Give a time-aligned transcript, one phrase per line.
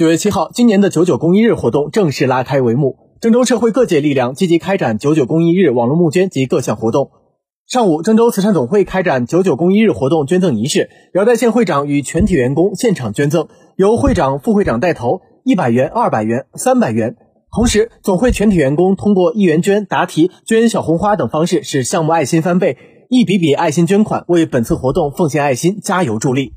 [0.00, 2.96] 九月七号，今年的九九公益日活动正式拉开帷幕。
[3.20, 7.10] 郑州社会各界力量积极开展九九公益日网络募捐及各项活动。
[7.66, 17.16] 上午，郑州慈善总会开展九九公益日活动捐赠仪式，辽代县会长与全体员工现场捐赠，由会长、副会长带头，一百元、二百元、三百元。
[17.54, 22.78] 同时，总会全体员工通过一元捐、答题、捐小红花等方式，使项目爱心翻倍，
[23.10, 26.54] 一笔笔爱心捐款，为本次活动奉献爱心，加油助力。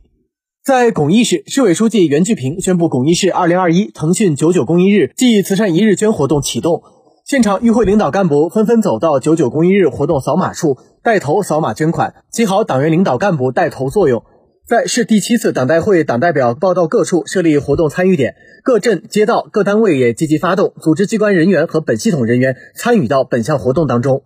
[0.66, 6.84] 在巩义市，市委书记袁巨平宣布，巩义市2021腾讯九九公益日暨慈善一日捐活动启动。
[7.26, 14.24] 现场与会领导干部纷纷走到九九公益日活动扫码处，带头扫码捐款，起好党员领导干部带头作用。
[14.66, 24.24] 在市第七次党代会党代表报到各处设立活动参与点，各镇街道各单位也积极发动组织机关人员和本系统人员参与到本项活动当中。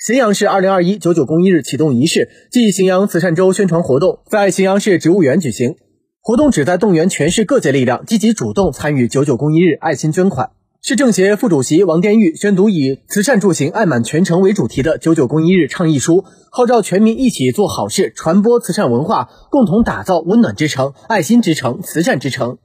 [0.00, 5.74] 荥阳市二零二一九九公益日启动仪式暨荥阳慈善周宣传活动在荥阳市植物园举行。
[6.20, 10.50] 活动旨在动员全市各界力量积极主动参与九九公益日爱心捐款。
[10.80, 22.58] 市政协副主席王殿玉宣读以“慈善助行，爱满全城”为主题的九九公益日倡议书，号召全民一起做好事，传播慈善文化，共同打造温暖之城、爱心之城、慈善之城。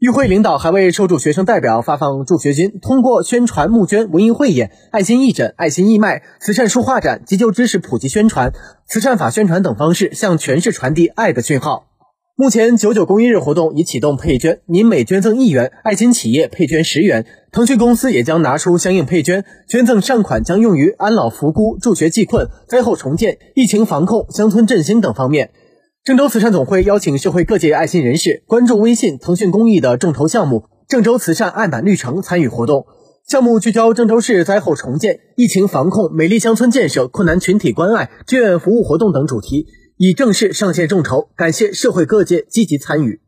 [0.00, 8.50] 与会领导还为受助学生代表发放助学金，通过宣传募捐、文艺汇演、爱心义诊、爱心义卖、慈善书画展、急救知识普及宣传、
[8.86, 11.88] 慈善法宣传等方式，向全市传递爱的讯号。
[12.34, 25.50] 目前，九九公益日活动已启动配捐，您每捐赠一元，爱心企业配捐十元，腾讯公司也将拿出相应配捐，捐赠善款将用于安老扶孤、助学济困、灾后重建、疫情防控、乡村振兴等方面。
[26.02, 32.86] 郑州慈善总会邀请社会各界爱心人士关注微信“腾讯公益”的众筹项目“郑州慈善爱满绿城”参与活动。
[33.28, 39.66] 项目聚焦郑州市灾后重建、疫情防控、美丽乡村建设、困难群体关爱、志愿服务活动等主题，
[39.98, 41.28] 已正式上线众筹。
[41.36, 43.20] 感谢社会各界积极参与。